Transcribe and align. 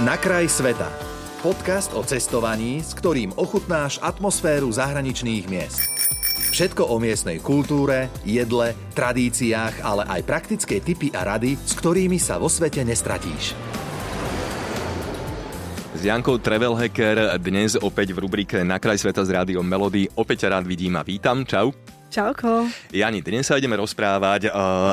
Na 0.00 0.16
kraj 0.16 0.48
sveta. 0.48 0.88
Podcast 1.44 1.92
o 1.92 2.00
cestovaní, 2.00 2.80
s 2.80 2.96
ktorým 2.96 3.36
ochutnáš 3.36 4.00
atmosféru 4.00 4.72
zahraničných 4.72 5.52
miest. 5.52 5.84
Všetko 6.48 6.88
o 6.88 6.96
miestnej 6.96 7.44
kultúre, 7.44 8.08
jedle, 8.24 8.72
tradíciách, 8.96 9.84
ale 9.84 10.08
aj 10.08 10.24
praktické 10.24 10.80
tipy 10.80 11.12
a 11.12 11.28
rady, 11.36 11.60
s 11.60 11.76
ktorými 11.76 12.16
sa 12.16 12.40
vo 12.40 12.48
svete 12.48 12.80
nestratíš. 12.88 13.52
S 15.92 16.00
Jankou 16.00 16.40
Travel 16.40 16.72
Hacker 16.72 17.36
dnes 17.36 17.76
opäť 17.76 18.16
v 18.16 18.24
rubrike 18.24 18.64
Na 18.64 18.80
kraj 18.80 18.96
sveta 18.96 19.28
z 19.28 19.36
rádiom 19.36 19.68
Melody. 19.68 20.08
Opäť 20.16 20.48
rád 20.48 20.64
vidím 20.64 20.96
a 20.96 21.04
vítam. 21.04 21.44
Čau. 21.44 21.68
Čauko. 22.12 22.68
Jani, 22.92 23.24
dnes 23.24 23.48
sa 23.48 23.56
ideme 23.56 23.72
rozprávať. 23.80 24.52
Uh, 24.52 24.92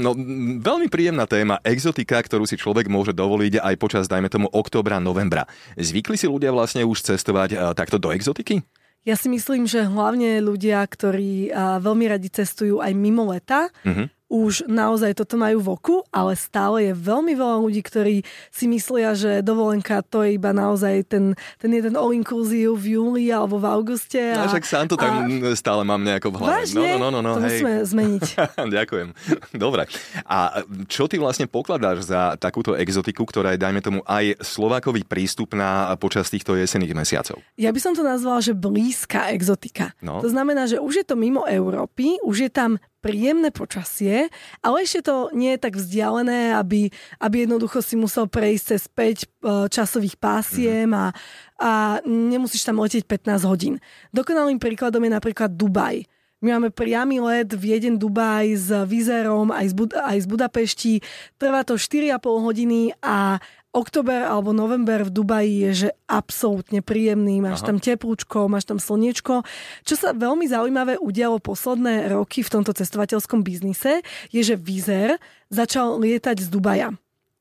no, 0.00 0.16
veľmi 0.64 0.88
príjemná 0.88 1.28
téma, 1.28 1.60
exotika, 1.60 2.16
ktorú 2.16 2.48
si 2.48 2.56
človek 2.56 2.88
môže 2.88 3.12
dovoliť 3.12 3.60
aj 3.60 3.74
počas, 3.76 4.08
dajme 4.08 4.32
tomu, 4.32 4.48
októbra, 4.48 4.96
novembra. 4.96 5.44
Zvykli 5.76 6.16
si 6.16 6.24
ľudia 6.24 6.56
vlastne 6.56 6.80
už 6.88 7.04
cestovať 7.04 7.50
uh, 7.52 7.60
takto 7.76 8.00
do 8.00 8.08
exotiky? 8.16 8.64
Ja 9.04 9.20
si 9.20 9.28
myslím, 9.28 9.68
že 9.68 9.84
hlavne 9.84 10.40
ľudia, 10.40 10.80
ktorí 10.88 11.52
uh, 11.52 11.76
veľmi 11.84 12.08
radi 12.08 12.32
cestujú 12.32 12.80
aj 12.80 12.96
mimo 12.96 13.28
leta, 13.28 13.68
uh-huh 13.84 14.23
už 14.34 14.66
naozaj 14.66 15.14
toto 15.14 15.38
majú 15.38 15.62
v 15.62 15.68
oku, 15.78 15.96
ale 16.10 16.34
stále 16.34 16.90
je 16.90 16.92
veľmi 16.98 17.38
veľa 17.38 17.62
ľudí, 17.62 17.86
ktorí 17.86 18.26
si 18.50 18.66
myslia, 18.66 19.14
že 19.14 19.46
dovolenka 19.46 20.02
to 20.02 20.26
je 20.26 20.34
iba 20.34 20.50
naozaj 20.50 21.06
ten, 21.06 21.38
ten 21.62 21.70
jeden 21.70 21.94
all-inclusive 21.94 22.74
v 22.74 22.98
júli 22.98 23.30
alebo 23.30 23.62
v 23.62 23.70
auguste. 23.70 24.18
A, 24.18 24.42
no, 24.42 24.50
však 24.50 24.66
sám 24.66 24.86
to 24.90 24.98
tak 24.98 25.14
a... 25.14 25.30
stále 25.54 25.86
mám 25.86 26.02
nejako 26.02 26.34
v 26.34 26.36
hlave. 26.42 26.66
Vážne? 26.66 26.98
No, 26.98 27.06
no, 27.06 27.08
no, 27.14 27.20
no, 27.22 27.38
to 27.38 27.46
hej. 27.46 27.62
musíme 27.62 27.72
zmeniť. 27.86 28.24
Ďakujem. 28.82 29.08
Dobre. 29.54 29.86
A 30.26 30.66
čo 30.90 31.06
ty 31.06 31.22
vlastne 31.22 31.46
pokladáš 31.46 32.10
za 32.10 32.34
takúto 32.34 32.74
exotiku, 32.74 33.22
ktorá 33.22 33.54
je, 33.54 33.62
dajme 33.62 33.78
tomu, 33.78 34.02
aj 34.02 34.42
Slovákovi 34.42 35.06
prístupná 35.06 35.94
počas 36.02 36.26
týchto 36.26 36.58
jesených 36.58 36.98
mesiacov? 36.98 37.38
Ja 37.54 37.70
by 37.70 37.78
som 37.78 37.94
to 37.94 38.02
nazvala, 38.02 38.42
že 38.42 38.50
blízka 38.50 39.30
exotika. 39.30 39.94
No. 40.02 40.18
To 40.18 40.26
znamená, 40.26 40.66
že 40.66 40.82
už 40.82 41.04
je 41.04 41.06
to 41.06 41.14
mimo 41.14 41.46
Európy, 41.46 42.18
už 42.26 42.48
je 42.48 42.50
tam 42.50 42.82
príjemné 43.04 43.52
počasie, 43.52 44.32
ale 44.64 44.76
ešte 44.80 45.04
to 45.12 45.28
nie 45.36 45.52
je 45.52 45.60
tak 45.60 45.76
vzdialené, 45.76 46.56
aby, 46.56 46.88
aby 47.20 47.44
jednoducho 47.44 47.84
si 47.84 48.00
musel 48.00 48.24
prejsť 48.24 48.64
cez 48.64 48.82
5 48.88 48.96
e, 48.96 49.26
časových 49.68 50.16
pásiem 50.16 50.88
a, 50.96 51.12
a 51.60 52.00
nemusíš 52.08 52.64
tam 52.64 52.80
letieť 52.80 53.04
15 53.04 53.44
hodín. 53.44 53.76
Dokonalým 54.16 54.56
príkladom 54.56 55.04
je 55.04 55.12
napríklad 55.12 55.52
Dubaj. 55.52 56.08
My 56.40 56.56
máme 56.56 56.72
priamy 56.72 57.20
let 57.20 57.52
Vieden 57.52 58.00
Dubaj 58.00 58.56
s 58.56 58.68
Vizerom 58.88 59.52
aj 59.52 59.68
z, 59.68 59.74
Bud- 59.76 59.96
aj 59.96 60.18
z 60.24 60.26
Budapešti. 60.28 60.94
Trvá 61.36 61.64
to 61.64 61.76
4,5 61.76 62.20
hodiny 62.20 62.92
a 63.04 63.40
oktober 63.74 64.22
alebo 64.22 64.54
november 64.54 65.02
v 65.02 65.10
Dubaji 65.10 65.52
je 65.66 65.70
že 65.74 65.90
absolútne 66.06 66.78
príjemný, 66.80 67.42
máš 67.42 67.66
Aha. 67.66 67.74
tam 67.74 67.78
teplúčko, 67.82 68.46
máš 68.46 68.70
tam 68.70 68.78
slniečko. 68.78 69.42
Čo 69.82 69.94
sa 69.98 70.14
veľmi 70.14 70.46
zaujímavé 70.46 71.02
udialo 71.02 71.42
posledné 71.42 72.14
roky 72.14 72.46
v 72.46 72.52
tomto 72.54 72.70
cestovateľskom 72.70 73.42
biznise, 73.42 74.06
je, 74.30 74.40
že 74.46 74.54
Vizer 74.54 75.18
začal 75.50 75.98
lietať 75.98 76.46
z 76.46 76.48
Dubaja 76.48 76.94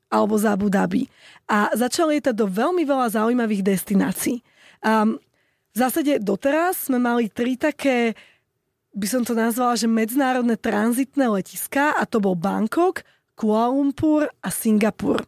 alebo 0.09 0.37
z 0.37 0.45
Abu 0.49 0.73
Dhabi 0.73 1.05
a 1.45 1.69
začal 1.77 2.13
lietať 2.13 2.33
do 2.33 2.49
veľmi 2.49 2.81
veľa 2.85 3.13
zaujímavých 3.13 3.65
destinácií. 3.65 4.41
Um, 4.81 5.21
v 5.73 5.77
zásade 5.77 6.21
doteraz 6.21 6.89
sme 6.89 7.01
mali 7.01 7.29
tri 7.29 7.57
také 7.57 8.13
by 8.93 9.07
som 9.09 9.25
to 9.25 9.33
nazvala, 9.33 9.73
že 9.73 9.89
medzinárodné 9.89 10.53
tranzitné 10.61 11.25
letiska 11.25 11.97
a 11.97 12.05
to 12.05 12.21
bol 12.21 12.37
Bangkok, 12.37 13.01
Kuala 13.33 13.73
Lumpur 13.73 14.29
a 14.29 14.49
Singapur. 14.53 15.25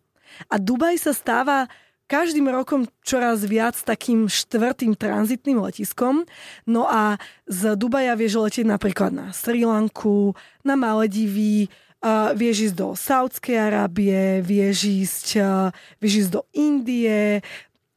A 0.52 0.56
Dubaj 0.60 1.00
sa 1.02 1.12
stáva 1.12 1.68
každým 2.06 2.46
rokom 2.54 2.86
čoraz 3.02 3.42
viac 3.46 3.74
takým 3.82 4.30
štvrtým 4.30 4.94
tranzitným 4.94 5.58
letiskom. 5.58 6.24
No 6.70 6.86
a 6.86 7.18
z 7.50 7.74
Dubaja 7.74 8.14
vieš 8.14 8.38
letieť 8.38 8.66
napríklad 8.70 9.12
na 9.12 9.34
Sri 9.34 9.66
Lanku, 9.66 10.38
na 10.62 10.78
Maledivy, 10.78 11.66
uh, 12.06 12.32
vieš 12.38 12.72
ísť 12.72 12.76
do 12.78 12.94
Saudskej 12.94 13.58
Arábie, 13.58 14.46
vieš 14.46 14.86
ísť, 14.86 15.28
uh, 15.42 15.74
vieš 15.98 16.26
ísť 16.26 16.32
do 16.32 16.42
Indie, 16.54 17.42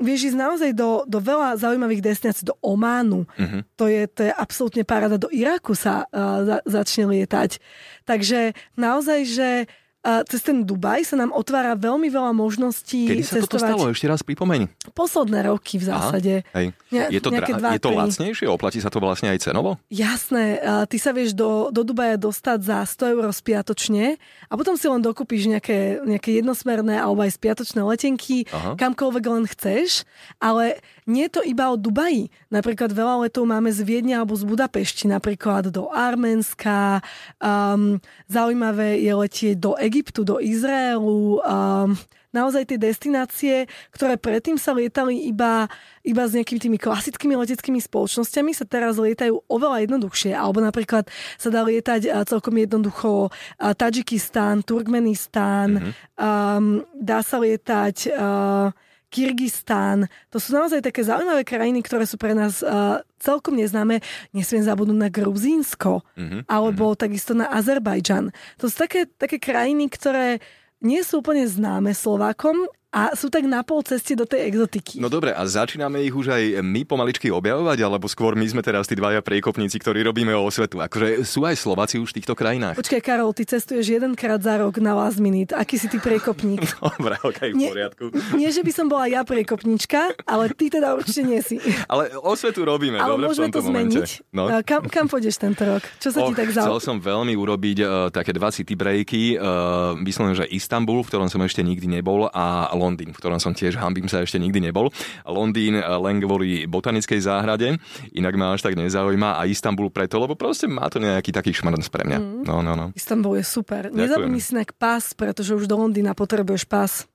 vieš 0.00 0.32
ísť 0.32 0.38
naozaj 0.40 0.70
do, 0.72 1.04
do 1.04 1.20
veľa 1.20 1.60
zaujímavých 1.60 2.00
destinácií, 2.00 2.48
do 2.48 2.56
Ománu. 2.64 3.28
Uh-huh. 3.28 3.60
To, 3.76 3.92
je, 3.92 4.08
to 4.08 4.24
je 4.24 4.32
absolútne 4.32 4.88
paráda. 4.88 5.20
Do 5.20 5.28
Iraku 5.28 5.76
sa 5.76 6.08
uh, 6.08 6.48
za, 6.48 6.58
začne 6.64 7.12
lietať. 7.12 7.60
Takže 8.08 8.56
naozaj, 8.78 9.20
že 9.28 9.50
a 9.98 10.22
cez 10.22 10.40
ten 10.46 10.62
Dubaj 10.62 11.02
sa 11.02 11.18
nám 11.18 11.34
otvára 11.34 11.74
veľmi 11.74 12.06
veľa 12.06 12.30
možností 12.30 13.10
Kedy 13.10 13.22
sa 13.26 13.42
cestovať. 13.42 13.50
toto 13.50 13.58
stalo? 13.58 13.82
Ešte 13.90 14.06
raz 14.06 14.22
pripomeň. 14.22 14.70
Posledné 14.94 15.50
roky 15.50 15.74
v 15.76 15.84
zásade. 15.90 16.34
Aha, 16.46 16.54
hej. 16.54 16.66
Ne, 16.94 17.10
je, 17.10 17.18
to 17.18 17.34
dra- 17.34 17.50
dva, 17.50 17.74
je 17.74 17.82
to 17.82 17.90
lacnejšie? 17.90 18.46
Oplatí 18.46 18.78
sa 18.78 18.94
to 18.94 19.02
vlastne 19.02 19.28
aj 19.28 19.42
cenovo? 19.42 19.76
Jasné. 19.90 20.62
A 20.62 20.86
ty 20.86 21.02
sa 21.02 21.10
vieš 21.10 21.34
do, 21.34 21.74
do 21.74 21.82
Dubaja 21.82 22.14
dostať 22.14 22.58
za 22.62 22.78
100 22.86 23.14
eur 23.18 23.26
spiatočne 23.34 24.16
a 24.46 24.52
potom 24.54 24.78
si 24.78 24.86
len 24.86 25.02
dokúpiš 25.02 25.50
nejaké, 25.50 25.98
nejaké 26.06 26.40
jednosmerné 26.40 26.94
alebo 26.94 27.26
aj 27.26 27.34
spiatočné 27.34 27.82
letenky, 27.82 28.46
Aha. 28.54 28.78
kamkoľvek 28.78 29.24
len 29.26 29.44
chceš, 29.50 30.06
ale 30.38 30.78
nie 31.08 31.24
je 31.26 31.40
to 31.40 31.42
iba 31.42 31.72
o 31.72 31.76
Dubaji. 31.80 32.28
Napríklad 32.52 32.92
veľa 32.92 33.24
letov 33.26 33.48
máme 33.48 33.72
z 33.72 33.80
Viedne 33.80 34.20
alebo 34.20 34.36
z 34.36 34.44
Budapešti, 34.44 35.08
napríklad 35.08 35.72
do 35.72 35.88
Arménska. 35.88 37.00
Um, 37.40 37.96
zaujímavé 38.28 39.00
je 39.00 39.12
letieť 39.16 39.56
do 39.56 39.72
Egyptu, 39.88 40.22
do 40.22 40.36
Izraelu. 40.38 41.40
Um, 41.40 41.96
naozaj 42.30 42.68
tie 42.68 42.78
destinácie, 42.78 43.64
ktoré 43.90 44.20
predtým 44.20 44.60
sa 44.60 44.76
lietali 44.76 45.26
iba, 45.26 45.66
iba 46.04 46.22
s 46.28 46.36
nejakými 46.36 46.60
tými 46.60 46.78
klasickými 46.78 47.34
leteckými 47.34 47.80
spoločnosťami, 47.80 48.52
sa 48.52 48.68
teraz 48.68 49.00
lietajú 49.00 49.48
oveľa 49.48 49.88
jednoduchšie. 49.88 50.36
Alebo 50.36 50.60
napríklad 50.60 51.08
sa 51.40 51.48
dá 51.48 51.64
lietať 51.64 52.12
celkom 52.28 52.52
jednoducho 52.60 53.32
Tadžikistán, 53.56 54.60
Turkmenistán, 54.62 55.80
mm-hmm. 55.80 55.92
um, 56.20 56.84
dá 56.92 57.24
sa 57.24 57.40
lietať... 57.40 57.96
Uh, 58.12 58.70
Kyrgyzstán. 59.08 60.04
To 60.28 60.36
sú 60.36 60.52
naozaj 60.52 60.84
také 60.84 61.00
zaujímavé 61.00 61.40
krajiny, 61.40 61.80
ktoré 61.80 62.04
sú 62.04 62.20
pre 62.20 62.36
nás 62.36 62.60
uh, 62.60 63.00
celkom 63.18 63.58
neznáme. 63.58 64.00
Nesmiem 64.32 64.64
zabudnúť 64.64 64.98
na 64.98 65.10
Gruzínsko 65.10 66.06
mm-hmm. 66.16 66.40
alebo 66.46 66.94
mm-hmm. 66.94 67.02
takisto 67.02 67.32
na 67.34 67.50
Azerbajdžan. 67.50 68.30
To 68.62 68.70
sú 68.70 68.74
také, 68.78 69.06
také 69.06 69.42
krajiny, 69.42 69.90
ktoré 69.90 70.38
nie 70.78 71.02
sú 71.02 71.20
úplne 71.22 71.42
známe 71.42 71.90
Slovákom, 71.90 72.70
a 72.88 73.12
sú 73.12 73.28
tak 73.28 73.44
na 73.44 73.60
pol 73.60 73.84
ceste 73.84 74.16
do 74.16 74.24
tej 74.24 74.48
exotiky. 74.48 74.96
No 74.96 75.12
dobre, 75.12 75.36
a 75.36 75.44
začíname 75.44 76.00
ich 76.00 76.14
už 76.16 76.32
aj 76.32 76.64
my 76.64 76.88
pomaličky 76.88 77.28
objavovať, 77.28 77.84
alebo 77.84 78.08
skôr 78.08 78.32
my 78.32 78.48
sme 78.48 78.64
teraz 78.64 78.88
tí 78.88 78.96
dvaja 78.96 79.20
priekopníci, 79.20 79.76
ktorí 79.76 80.00
robíme 80.00 80.32
o 80.32 80.48
svetu. 80.48 80.80
Akože 80.80 81.20
sú 81.28 81.44
aj 81.44 81.60
Slováci 81.60 82.00
už 82.00 82.16
v 82.16 82.24
týchto 82.24 82.32
krajinách. 82.32 82.80
Počkaj, 82.80 83.00
Karol, 83.04 83.36
ty 83.36 83.44
cestuješ 83.44 84.00
jedenkrát 84.00 84.40
za 84.40 84.56
rok 84.56 84.80
na 84.80 84.96
last 84.96 85.20
minute. 85.20 85.52
Aký 85.52 85.76
si 85.76 85.92
ty 85.92 86.00
priekopník? 86.00 86.64
dobre, 86.96 87.20
ok, 87.20 87.40
v 87.52 87.60
poriadku. 87.60 88.04
Nie, 88.08 88.48
nie, 88.48 88.50
že 88.56 88.64
by 88.64 88.72
som 88.72 88.88
bola 88.88 89.04
ja 89.04 89.20
priekopnička, 89.20 90.24
ale 90.24 90.48
ty 90.56 90.72
teda 90.72 90.96
určite 90.96 91.22
nie 91.28 91.44
si. 91.44 91.60
ale 91.92 92.16
o 92.16 92.32
svetu 92.32 92.64
robíme, 92.64 92.96
ale 92.96 93.20
dobre, 93.20 93.28
môžeme 93.28 93.52
to 93.52 93.60
zmeniť. 93.60 94.32
No. 94.32 94.48
Kam, 94.64 94.88
kam 94.88 95.12
pôjdeš 95.12 95.36
tento 95.36 95.68
rok? 95.68 95.84
Čo 96.00 96.08
sa 96.08 96.24
Och, 96.24 96.32
ti 96.32 96.40
tak 96.40 96.56
zaujalo? 96.56 96.80
Chcel 96.80 96.88
som 96.88 96.96
veľmi 97.04 97.36
urobiť 97.36 97.78
uh, 97.84 97.88
také 98.08 98.32
dva 98.32 98.48
city 98.48 98.72
breaky. 98.72 99.36
Uh, 99.36 99.92
myslím, 100.00 100.32
že 100.32 100.48
Istanbul, 100.48 101.04
v 101.04 101.08
ktorom 101.12 101.28
som 101.28 101.44
ešte 101.44 101.60
nikdy 101.60 102.00
nebol, 102.00 102.32
a 102.32 102.72
Londýn, 102.78 103.10
v 103.10 103.18
ktorom 103.18 103.42
som 103.42 103.52
tiež 103.52 103.76
hambím 103.82 104.06
sa 104.06 104.22
ešte 104.22 104.38
nikdy 104.38 104.70
nebol. 104.70 104.88
Londýn 105.26 105.76
eh, 105.76 105.84
len 105.84 106.22
kvôli 106.22 106.64
botanickej 106.70 107.20
záhrade, 107.20 107.76
inak 108.14 108.34
ma 108.38 108.54
až 108.54 108.64
tak 108.64 108.78
nezaujíma 108.78 109.36
a 109.36 109.42
Istanbul 109.50 109.90
preto, 109.90 110.22
lebo 110.22 110.38
proste 110.38 110.70
má 110.70 110.86
to 110.86 111.02
nejaký 111.02 111.34
taký 111.34 111.50
šmrnc 111.50 111.86
pre 111.90 112.06
mňa. 112.06 112.18
Mm. 112.18 112.42
No, 112.46 112.62
no, 112.62 112.72
no. 112.78 112.86
Istanbul 112.94 113.42
je 113.42 113.44
super. 113.44 113.90
Nezabudni 113.90 114.38
si 114.38 114.54
pás, 114.78 115.12
pretože 115.12 115.54
už 115.58 115.66
do 115.66 115.76
Londýna 115.76 116.14
potrebuješ 116.14 116.64
pás. 116.70 117.08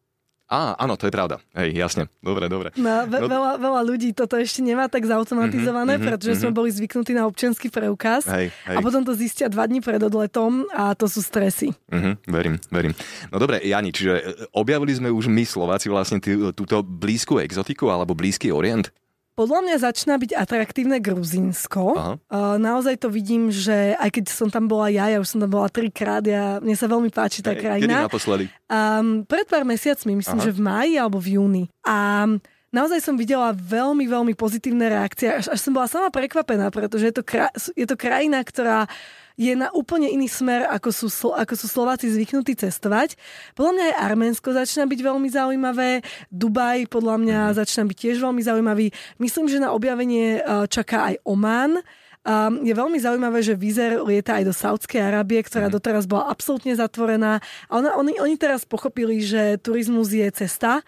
Á, 0.53 0.77
áno, 0.77 0.93
to 0.93 1.09
je 1.09 1.13
pravda. 1.17 1.41
Hej, 1.57 1.73
jasne. 1.73 2.05
Dobre, 2.21 2.45
dobre. 2.45 2.69
No, 2.77 3.09
ve- 3.09 3.25
no... 3.25 3.25
Veľa, 3.25 3.51
veľa 3.57 3.81
ľudí 3.81 4.13
toto 4.13 4.37
ešte 4.37 4.61
nemá 4.61 4.85
tak 4.85 5.01
zautomatizované, 5.09 5.97
mm-hmm, 5.97 6.05
pretože 6.13 6.37
mm-hmm. 6.37 6.53
sme 6.53 6.53
boli 6.53 6.69
zvyknutí 6.69 7.17
na 7.17 7.25
občianský 7.25 7.73
preukaz 7.73 8.29
hej, 8.29 8.53
hej. 8.53 8.75
a 8.77 8.79
potom 8.85 9.01
to 9.01 9.17
zistia 9.17 9.49
dva 9.49 9.65
dní 9.65 9.81
pred 9.81 9.97
odletom 9.97 10.69
a 10.69 10.93
to 10.93 11.09
sú 11.09 11.25
stresy. 11.25 11.73
Mm-hmm, 11.89 12.13
verím, 12.29 12.55
verím. 12.69 12.93
No 13.33 13.41
dobre, 13.41 13.65
Jani, 13.65 13.89
čiže 13.89 14.13
e, 14.13 14.21
objavili 14.53 14.93
sme 14.93 15.09
už 15.09 15.25
my 15.25 15.41
Slováci 15.41 15.89
vlastne 15.89 16.21
tý, 16.21 16.37
túto 16.53 16.85
blízku 16.85 17.41
exotiku 17.41 17.89
alebo 17.89 18.13
blízky 18.13 18.53
orient? 18.53 18.93
Podľa 19.33 19.59
mňa 19.65 19.75
začína 19.81 20.15
byť 20.21 20.31
atraktívne 20.37 21.01
Gruzínsko. 21.01 21.83
Uh, 22.29 22.57
naozaj 22.61 23.01
to 23.01 23.09
vidím, 23.09 23.49
že 23.49 23.97
aj 23.97 24.13
keď 24.13 24.25
som 24.29 24.53
tam 24.53 24.69
bola 24.69 24.93
ja, 24.93 25.09
ja 25.09 25.17
už 25.17 25.25
som 25.25 25.41
tam 25.41 25.49
bola 25.49 25.73
trikrát, 25.73 26.21
ja, 26.21 26.61
mne 26.61 26.77
sa 26.77 26.85
veľmi 26.85 27.09
páči 27.09 27.41
tá 27.41 27.57
krajina. 27.57 28.05
Kedy 28.05 28.07
naposledy? 28.13 28.45
Um, 28.69 29.25
pred 29.25 29.49
pár 29.49 29.65
mesiacmi, 29.65 30.21
myslím, 30.21 30.37
Aha. 30.37 30.45
že 30.45 30.53
v 30.53 30.61
máji 30.61 30.93
alebo 31.01 31.17
v 31.17 31.41
júni. 31.41 31.63
A 31.81 32.29
naozaj 32.69 33.01
som 33.01 33.17
videla 33.17 33.57
veľmi, 33.57 34.05
veľmi 34.05 34.33
pozitívne 34.37 34.85
reakcie. 34.85 35.33
Až, 35.33 35.49
až 35.49 35.59
som 35.61 35.73
bola 35.73 35.89
sama 35.89 36.13
prekvapená, 36.13 36.69
pretože 36.69 37.09
je 37.09 37.15
to, 37.17 37.25
kra- 37.25 37.53
je 37.73 37.89
to 37.89 37.97
krajina, 37.97 38.37
ktorá 38.45 38.85
je 39.33 39.53
na 39.57 39.73
úplne 39.73 40.09
iný 40.09 40.29
smer, 40.29 40.69
ako 40.69 40.89
sú, 40.93 41.07
ako 41.33 41.53
sú 41.57 41.65
Slováci 41.65 42.09
zvyknutí 42.09 42.53
cestovať. 42.53 43.17
Podľa 43.57 43.71
mňa 43.73 43.83
aj 43.89 43.95
Arménsko 44.05 44.49
začína 44.53 44.85
byť 44.85 44.99
veľmi 45.01 45.29
zaujímavé, 45.29 45.89
Dubaj 46.29 46.85
podľa 46.89 47.15
mňa 47.17 47.39
mm. 47.49 47.53
začína 47.57 47.83
byť 47.89 47.97
tiež 47.97 48.17
veľmi 48.21 48.41
zaujímavý. 48.45 48.87
Myslím, 49.17 49.49
že 49.49 49.63
na 49.63 49.73
objavenie 49.73 50.39
e, 50.39 50.69
čaká 50.69 51.13
aj 51.13 51.15
Oman. 51.25 51.81
Um, 52.23 52.63
je 52.63 52.71
veľmi 52.71 52.95
zaujímavé, 53.03 53.43
že 53.43 53.59
Vizer 53.59 53.99
lieta 53.99 54.39
aj 54.39 54.47
do 54.47 54.55
Saudskej 54.55 55.03
Arábie, 55.03 55.43
ktorá 55.43 55.67
mm. 55.67 55.75
doteraz 55.75 56.07
bola 56.07 56.31
absolútne 56.31 56.71
zatvorená. 56.71 57.43
A 57.67 57.71
ona, 57.83 57.99
oni, 57.99 58.15
oni 58.15 58.39
teraz 58.39 58.63
pochopili, 58.63 59.19
že 59.19 59.59
turizmus 59.59 60.07
je 60.15 60.23
cesta 60.31 60.79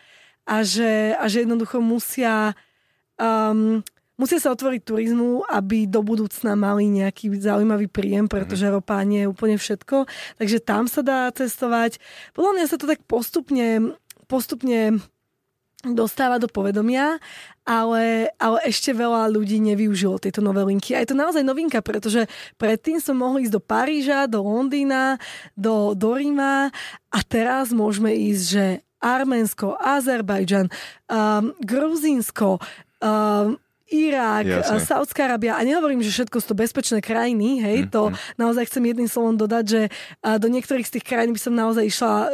a 0.48 0.64
že, 0.64 1.12
a 1.18 1.28
že 1.28 1.44
jednoducho 1.44 1.84
musia 1.84 2.56
um, 3.20 3.84
musia 4.16 4.40
sa 4.40 4.52
otvoriť 4.52 4.82
turizmu, 4.84 5.48
aby 5.48 5.88
do 5.88 6.04
budúcna 6.04 6.56
mali 6.56 6.88
nejaký 6.92 7.32
zaujímavý 7.36 7.88
príjem, 7.92 8.28
pretože 8.28 8.68
mm. 8.68 8.74
ropa 8.80 9.00
nie 9.04 9.24
je 9.24 9.32
úplne 9.32 9.58
všetko. 9.60 10.08
Takže 10.40 10.58
tam 10.64 10.88
sa 10.88 11.02
dá 11.04 11.28
cestovať. 11.32 12.00
Podľa 12.36 12.52
mňa 12.56 12.66
sa 12.68 12.78
to 12.80 12.88
tak 12.88 13.04
postupne, 13.08 13.96
postupne 14.28 15.00
dostáva 15.94 16.42
do 16.42 16.50
povedomia, 16.50 17.22
ale, 17.62 18.34
ale 18.42 18.58
ešte 18.66 18.90
veľa 18.90 19.30
ľudí 19.30 19.62
nevyužilo 19.62 20.18
tieto 20.18 20.42
nové 20.42 20.66
linky. 20.66 20.98
A 20.98 21.06
je 21.06 21.14
to 21.14 21.18
naozaj 21.18 21.46
novinka, 21.46 21.78
pretože 21.86 22.26
predtým 22.58 22.98
sme 22.98 23.22
mohli 23.22 23.46
ísť 23.46 23.54
do 23.54 23.62
Paríža, 23.62 24.26
do 24.26 24.42
Londýna, 24.42 25.22
do, 25.54 25.94
do 25.94 26.18
Ríma 26.18 26.74
a 27.14 27.20
teraz 27.22 27.70
môžeme 27.70 28.18
ísť, 28.18 28.44
že 28.50 28.66
Arménsko, 29.06 29.78
Azerbajdžan, 29.78 30.74
um, 31.12 31.54
Gruzínsko, 31.62 32.58
um, 32.58 33.62
Irak, 33.86 34.50
Jasne. 34.50 34.82
Saudská 34.82 35.30
Arábia 35.30 35.54
a 35.54 35.62
nehovorím, 35.62 36.02
že 36.02 36.10
všetko 36.10 36.42
sú 36.42 36.48
to 36.50 36.58
bezpečné 36.58 37.06
krajiny, 37.06 37.62
hej, 37.62 37.78
mm, 37.86 37.90
to 37.94 38.10
mm. 38.10 38.18
naozaj 38.42 38.66
chcem 38.66 38.82
jedným 38.82 39.06
slovom 39.06 39.38
dodať, 39.38 39.66
že 39.70 39.82
do 40.42 40.48
niektorých 40.50 40.90
z 40.90 40.94
tých 40.98 41.06
krajín 41.06 41.38
by 41.38 41.42
som 41.42 41.54
naozaj 41.54 41.86
išla 41.86 42.14
uh, 42.18 42.28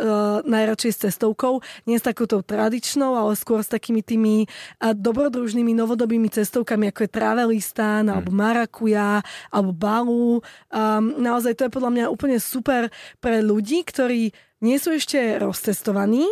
najradšej 0.47 0.91
s 0.95 1.01
cestovkou, 1.11 1.59
nie 1.91 1.99
s 1.99 2.07
takouto 2.07 2.39
tradičnou, 2.39 3.19
ale 3.19 3.35
skôr 3.35 3.59
s 3.59 3.67
takými 3.67 3.99
tými 3.99 4.47
uh, 4.47 4.95
dobrodružnými 4.95 5.75
novodobými 5.75 6.31
cestovkami, 6.31 6.87
ako 6.87 7.03
je 7.03 7.11
Travelistán, 7.11 8.07
mm. 8.07 8.11
alebo 8.15 8.31
Marakuja, 8.31 9.19
alebo 9.51 9.71
Balu. 9.75 10.39
Um, 10.71 11.19
naozaj 11.19 11.59
to 11.59 11.67
je 11.67 11.75
podľa 11.75 11.91
mňa 11.91 12.05
úplne 12.07 12.39
super 12.39 12.87
pre 13.19 13.43
ľudí, 13.43 13.83
ktorí 13.83 14.31
nie 14.63 14.77
sú 14.79 14.95
ešte 14.95 15.19
rozcestovaní, 15.35 16.31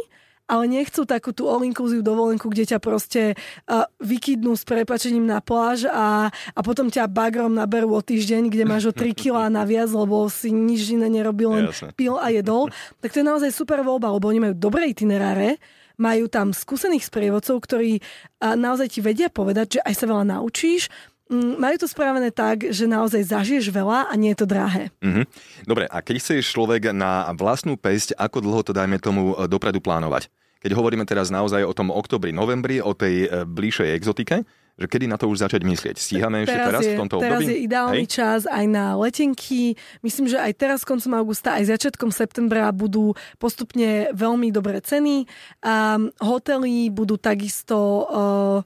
ale 0.49 0.65
nechcú 0.65 1.05
takú 1.05 1.29
tú 1.29 1.45
all-inclusive 1.45 2.01
dovolenku, 2.01 2.49
kde 2.49 2.73
ťa 2.73 2.79
proste 2.81 3.37
uh, 3.37 3.85
vykydnú 4.01 4.57
s 4.57 4.65
prepačením 4.65 5.29
na 5.29 5.45
pláž 5.45 5.85
a, 5.85 6.33
a 6.33 6.59
potom 6.65 6.89
ťa 6.89 7.05
bagrom 7.05 7.53
naberú 7.53 7.93
o 7.93 8.01
týždeň, 8.01 8.49
kde 8.49 8.65
máš 8.65 8.89
o 8.89 8.93
3 8.93 9.13
kg 9.13 9.47
naviac, 9.61 9.93
lebo 9.93 10.25
si 10.25 10.49
nič 10.49 10.89
iné 10.89 11.05
nerobil, 11.05 11.53
len 11.53 11.69
Jasne. 11.69 11.93
pil 11.93 12.17
a 12.17 12.33
jedol. 12.33 12.73
Tak 12.97 13.13
to 13.13 13.21
je 13.21 13.29
naozaj 13.29 13.53
super 13.53 13.85
voľba, 13.85 14.09
lebo 14.09 14.25
oni 14.25 14.41
majú 14.41 14.55
dobré 14.57 14.89
itineráre, 14.89 15.61
majú 16.01 16.25
tam 16.25 16.49
skúsených 16.49 17.05
sprievodcov, 17.05 17.61
ktorí 17.61 18.01
uh, 18.01 18.57
naozaj 18.57 18.97
ti 18.97 18.99
vedia 19.05 19.29
povedať, 19.29 19.77
že 19.77 19.79
aj 19.85 19.93
sa 19.93 20.05
veľa 20.09 20.25
naučíš, 20.33 20.89
mm, 21.29 21.61
majú 21.61 21.75
to 21.77 21.85
spravené 21.85 22.33
tak, 22.33 22.73
že 22.73 22.89
naozaj 22.89 23.21
zažiješ 23.21 23.69
veľa 23.69 24.09
a 24.09 24.13
nie 24.17 24.33
je 24.33 24.39
to 24.41 24.47
drahé. 24.49 24.89
Mm-hmm. 25.05 25.25
Dobre, 25.69 25.85
a 25.85 25.97
keď 26.01 26.15
chceš 26.17 26.49
človek 26.49 26.89
na 26.89 27.29
vlastnú 27.37 27.77
pesť, 27.77 28.17
ako 28.17 28.41
dlho 28.41 28.61
to 28.65 28.73
dajme 28.73 28.97
tomu 28.97 29.37
dopredu 29.45 29.77
plánovať? 29.77 30.38
Keď 30.59 30.71
hovoríme 30.75 31.07
teraz 31.07 31.31
naozaj 31.31 31.63
o 31.63 31.71
tom 31.71 31.87
oktobri, 31.87 32.35
novembri, 32.35 32.83
o 32.83 32.91
tej 32.91 33.31
e, 33.31 33.47
bližšej 33.47 33.95
exotike, 33.95 34.43
že 34.79 34.87
kedy 34.87 35.11
na 35.11 35.19
to 35.19 35.27
už 35.27 35.43
začať 35.43 35.67
myslieť? 35.67 35.95
Stíhame 35.99 36.47
ešte 36.47 36.55
teraz, 36.55 36.67
teraz 36.71 36.83
je, 36.83 36.91
v 36.95 36.99
tomto 37.03 37.15
teraz 37.19 37.39
období? 37.39 37.43
Teraz 37.43 37.51
je 37.51 37.63
ideálny 37.67 38.05
Hej? 38.07 38.11
čas 38.15 38.41
aj 38.47 38.65
na 38.67 38.85
letenky. 38.95 39.75
Myslím, 39.99 40.31
že 40.31 40.39
aj 40.39 40.53
teraz 40.55 40.87
koncom 40.87 41.19
augusta, 41.19 41.59
aj 41.59 41.67
začiatkom 41.67 42.11
septembra 42.15 42.71
budú 42.71 43.11
postupne 43.39 44.07
veľmi 44.15 44.51
dobré 44.55 44.79
ceny. 44.79 45.27
Um, 45.59 46.15
hotely 46.23 46.87
budú 46.91 47.19
takisto 47.19 48.07
uh, 48.07 48.59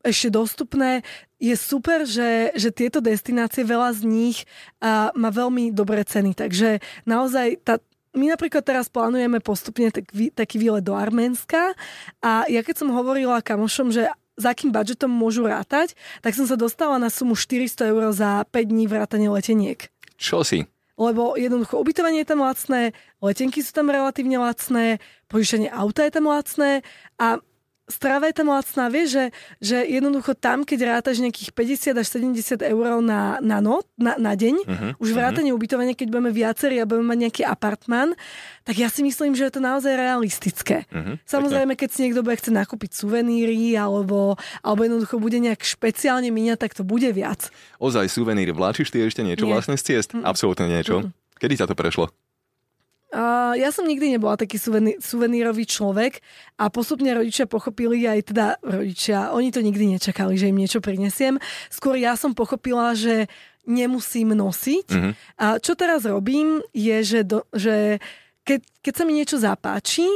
ešte 0.00 0.32
dostupné. 0.32 1.04
Je 1.36 1.52
super, 1.52 2.08
že, 2.08 2.56
že 2.56 2.72
tieto 2.72 3.04
destinácie, 3.04 3.60
veľa 3.60 3.92
z 3.92 4.08
nich 4.08 4.48
uh, 4.80 5.12
má 5.12 5.28
veľmi 5.28 5.68
dobré 5.72 6.00
ceny. 6.00 6.32
Takže 6.32 6.80
naozaj 7.04 7.60
tá, 7.60 7.76
my 8.16 8.32
napríklad 8.32 8.64
teraz 8.64 8.88
plánujeme 8.88 9.40
postupne 9.40 9.92
tak, 9.92 10.08
taký 10.12 10.56
výlet 10.56 10.84
do 10.84 10.96
Arménska 10.96 11.76
a 12.24 12.48
ja 12.48 12.60
keď 12.64 12.84
som 12.84 12.94
hovorila 12.94 13.44
kamošom, 13.44 13.92
že 13.92 14.08
za 14.38 14.54
akým 14.54 14.70
budžetom 14.70 15.10
môžu 15.10 15.44
rátať, 15.50 15.98
tak 16.22 16.38
som 16.38 16.46
sa 16.46 16.54
dostala 16.54 16.96
na 17.02 17.10
sumu 17.10 17.34
400 17.34 17.90
eur 17.90 18.02
za 18.14 18.46
5 18.46 18.70
dní 18.70 18.86
vrátane 18.86 19.26
leteniek. 19.26 19.90
Čo 20.14 20.46
si? 20.46 20.62
Lebo 20.98 21.38
jednoducho 21.38 21.78
ubytovanie 21.78 22.26
je 22.26 22.30
tam 22.34 22.42
lacné, 22.42 22.90
letenky 23.22 23.62
sú 23.62 23.70
tam 23.70 23.90
relatívne 23.90 24.38
lacné, 24.38 24.98
požičanie 25.30 25.70
auta 25.70 26.02
je 26.06 26.12
tam 26.14 26.26
lacné 26.26 26.82
a 27.18 27.38
strava 27.88 28.28
je 28.28 28.36
tam 28.36 28.52
lacná, 28.52 28.92
vieš, 28.92 29.08
že, 29.16 29.24
že 29.58 29.76
jednoducho 29.88 30.36
tam, 30.36 30.62
keď 30.62 31.00
rátaš 31.00 31.24
nejakých 31.24 31.50
50 31.56 31.96
až 31.96 32.06
70 32.20 32.60
eur 32.60 33.00
na, 33.00 33.40
na, 33.40 33.58
no, 33.64 33.80
na, 33.96 34.14
na 34.20 34.36
deň, 34.36 34.54
uh-huh, 34.62 34.90
už 35.00 35.16
vrátanie 35.16 35.50
uh-huh. 35.50 35.58
ubytovania, 35.58 35.96
keď 35.96 36.12
budeme 36.12 36.30
viacerí 36.30 36.76
a 36.78 36.86
budeme 36.86 37.10
mať 37.10 37.18
nejaký 37.26 37.42
apartmán, 37.48 38.12
tak 38.68 38.76
ja 38.76 38.92
si 38.92 39.00
myslím, 39.00 39.32
že 39.32 39.48
je 39.48 39.52
to 39.56 39.62
naozaj 39.64 39.96
realistické. 39.96 40.84
Uh-huh, 40.92 41.16
Samozrejme, 41.24 41.74
keď 41.74 41.88
si 41.88 42.04
niekto 42.06 42.20
bude 42.20 42.36
chce 42.36 42.52
nakúpiť 42.52 42.92
suveníry 42.92 43.74
alebo, 43.74 44.36
alebo 44.60 44.80
jednoducho 44.84 45.16
bude 45.16 45.40
nejak 45.40 45.64
špeciálne 45.64 46.28
míňať, 46.28 46.68
tak 46.68 46.76
to 46.76 46.84
bude 46.84 47.08
viac. 47.16 47.48
Ozaj 47.80 48.12
suveníry, 48.12 48.52
vláčiš 48.52 48.92
ty 48.92 49.00
ešte 49.00 49.24
niečo 49.24 49.48
Nie. 49.48 49.56
vlastne 49.56 49.80
z 49.80 49.82
ciest? 49.82 50.12
Uh-uh. 50.12 50.28
Absolútne 50.28 50.68
niečo. 50.68 51.08
Uh-uh. 51.08 51.40
Kedy 51.40 51.54
sa 51.56 51.66
to 51.66 51.72
prešlo? 51.72 52.12
Uh, 53.08 53.56
ja 53.56 53.72
som 53.72 53.88
nikdy 53.88 54.20
nebola 54.20 54.36
taký 54.36 54.60
suvený, 54.60 55.00
suvenírový 55.00 55.64
človek 55.64 56.20
a 56.60 56.68
postupne 56.68 57.08
rodičia 57.16 57.48
pochopili, 57.48 58.04
aj 58.04 58.20
teda 58.36 58.60
rodičia, 58.60 59.32
oni 59.32 59.48
to 59.48 59.64
nikdy 59.64 59.96
nečakali, 59.96 60.36
že 60.36 60.52
im 60.52 60.60
niečo 60.60 60.84
prinesiem. 60.84 61.40
Skôr 61.72 61.96
ja 61.96 62.20
som 62.20 62.36
pochopila, 62.36 62.92
že 62.92 63.24
nemusím 63.64 64.36
nosiť. 64.36 64.88
Uh-huh. 64.92 65.12
A 65.40 65.56
čo 65.56 65.72
teraz 65.72 66.04
robím, 66.04 66.60
je, 66.76 67.00
že, 67.00 67.20
do, 67.24 67.44
že 67.52 67.96
keď, 68.44 68.60
keď 68.84 68.92
sa 68.92 69.02
mi 69.04 69.12
niečo 69.16 69.36
zapáči, 69.36 70.08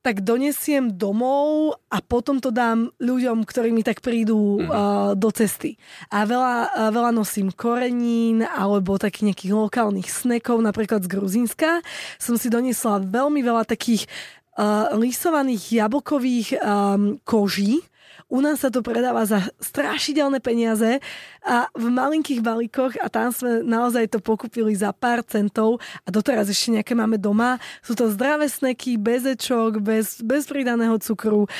tak 0.00 0.24
donesiem 0.24 0.96
domov 0.96 1.76
a 1.92 2.00
potom 2.00 2.40
to 2.40 2.48
dám 2.48 2.88
ľuďom, 2.96 3.44
ktorí 3.44 3.68
mi 3.68 3.84
tak 3.84 4.00
prídu 4.00 4.56
mm. 4.56 4.68
uh, 4.68 5.10
do 5.12 5.28
cesty. 5.28 5.76
A 6.08 6.24
veľa, 6.24 6.72
uh, 6.72 6.88
veľa 6.88 7.12
nosím 7.12 7.52
korenín 7.52 8.40
alebo 8.40 8.96
takých 8.96 9.32
nejakých 9.32 9.52
lokálnych 9.52 10.08
snekov, 10.08 10.64
napríklad 10.64 11.04
z 11.04 11.12
Gruzínska. 11.12 11.84
Som 12.16 12.40
si 12.40 12.48
doniesla 12.48 13.04
veľmi 13.04 13.44
veľa 13.44 13.68
takých 13.68 14.08
uh, 14.56 14.96
lisovaných 14.96 15.84
jablkových 15.84 16.56
um, 16.56 17.20
koží, 17.20 17.84
u 18.30 18.38
nás 18.38 18.62
sa 18.62 18.70
to 18.70 18.80
predáva 18.80 19.26
za 19.26 19.50
strašidelné 19.58 20.38
peniaze 20.38 21.02
a 21.42 21.66
v 21.74 21.86
malinkých 21.90 22.40
balíkoch 22.40 22.94
a 23.02 23.10
tam 23.10 23.34
sme 23.34 23.66
naozaj 23.66 24.06
to 24.14 24.22
pokúpili 24.22 24.72
za 24.78 24.94
pár 24.94 25.26
centov 25.26 25.82
a 26.06 26.08
doteraz 26.14 26.46
ešte 26.46 26.78
nejaké 26.78 26.94
máme 26.94 27.18
doma. 27.18 27.58
Sú 27.82 27.98
to 27.98 28.06
zdravé 28.06 28.46
sneky, 28.46 28.94
bez 28.94 29.26
ečok, 29.26 29.82
bez, 29.82 30.22
bez 30.22 30.46
pridaného 30.46 30.94
cukru, 31.02 31.50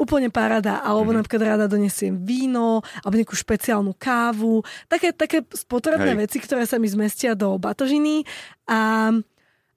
úplne 0.00 0.32
parada, 0.32 0.80
alebo 0.80 1.12
mm-hmm. 1.12 1.18
napríklad 1.20 1.42
rada 1.44 1.66
donesiem 1.68 2.16
víno, 2.16 2.80
alebo 3.04 3.20
nejakú 3.20 3.36
špeciálnu 3.36 3.92
kávu, 4.00 4.64
také, 4.88 5.12
také 5.12 5.44
spotrebné 5.52 6.16
Hej. 6.16 6.20
veci, 6.24 6.38
ktoré 6.40 6.64
sa 6.64 6.80
mi 6.80 6.88
zmestia 6.88 7.36
do 7.36 7.52
batožiny 7.60 8.24
a 8.64 9.12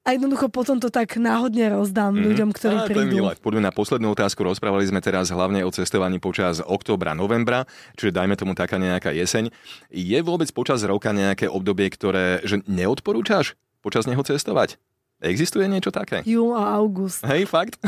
a 0.04 0.08
jednoducho 0.12 0.52
potom 0.52 0.84
to 0.84 0.92
tak 0.92 1.16
náhodne 1.16 1.72
rozdám 1.72 2.12
mm-hmm. 2.12 2.28
ľuďom, 2.28 2.50
ktorí 2.52 2.76
a, 2.76 2.84
prídu. 2.84 3.16
Poďme 3.40 3.64
na 3.64 3.72
poslednú 3.72 4.12
otázku. 4.12 4.44
Rozprávali 4.44 4.84
sme 4.84 5.00
teraz 5.00 5.32
hlavne 5.32 5.64
o 5.64 5.72
cestovaní 5.72 6.20
počas 6.20 6.60
októbra, 6.60 7.16
novembra, 7.16 7.64
čiže 7.96 8.12
dajme 8.12 8.36
tomu 8.36 8.52
taká 8.52 8.76
nejaká 8.76 9.16
jeseň. 9.16 9.48
Je 9.88 10.20
vôbec 10.20 10.52
počas 10.52 10.84
roka 10.84 11.16
nejaké 11.16 11.48
obdobie, 11.48 11.88
ktoré 11.88 12.44
že 12.44 12.60
neodporúčaš 12.68 13.56
počas 13.80 14.04
neho 14.04 14.20
cestovať? 14.20 14.76
Existuje 15.24 15.64
niečo 15.72 15.88
také? 15.88 16.20
Júl 16.28 16.52
a 16.52 16.76
august. 16.76 17.24
Hej, 17.24 17.48
fakt? 17.48 17.80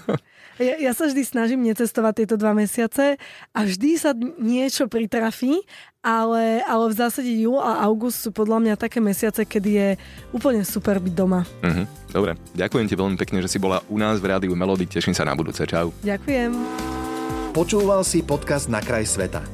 ja, 0.60 0.76
ja 0.76 0.92
sa 0.92 1.08
vždy 1.08 1.24
snažím 1.24 1.64
necestovať 1.64 2.12
tieto 2.22 2.36
dva 2.36 2.52
mesiace 2.52 3.16
a 3.56 3.58
vždy 3.64 3.96
sa 3.96 4.12
niečo 4.36 4.84
pritrafí, 4.84 5.64
ale, 6.04 6.60
ale 6.68 6.84
v 6.92 6.94
zásade 6.94 7.32
júl 7.32 7.56
a 7.56 7.80
august 7.88 8.20
sú 8.20 8.36
podľa 8.36 8.60
mňa 8.60 8.74
také 8.76 9.00
mesiace, 9.00 9.48
kedy 9.48 9.70
je 9.72 9.88
úplne 10.36 10.60
super 10.60 11.00
byť 11.00 11.14
doma. 11.16 11.48
Uh-huh. 11.64 11.88
Dobre, 12.12 12.36
ďakujem 12.52 12.86
ti 12.92 12.94
veľmi 13.00 13.16
pekne, 13.16 13.40
že 13.40 13.48
si 13.48 13.56
bola 13.56 13.80
u 13.88 13.96
nás 13.96 14.20
v 14.20 14.36
rádiu 14.36 14.52
Melody. 14.52 14.84
Teším 14.84 15.16
sa 15.16 15.24
na 15.24 15.32
budúce. 15.32 15.64
Čau. 15.64 15.96
Ďakujem. 16.04 16.52
Počúval 17.56 18.04
si 18.04 18.20
podcast 18.20 18.68
Na 18.68 18.84
kraj 18.84 19.08
sveta. 19.08 19.53